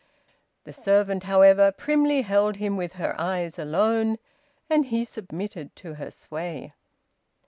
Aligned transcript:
The 0.63 0.73
servant, 0.73 1.25
however, 1.25 1.71
primly 1.71 2.23
held 2.23 2.55
him 2.55 2.75
with 2.75 2.93
her 2.93 3.13
eyes 3.21 3.59
alone, 3.59 4.17
and 4.67 4.85
he 4.85 5.05
submitted 5.05 5.75
to 5.75 5.93
her 5.93 6.09
sway. 6.09 6.73